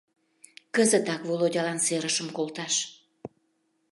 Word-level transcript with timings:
Кызытак 0.75 1.21
Володялан 1.27 1.79
серышым 1.85 2.27
колташ...» 2.37 2.75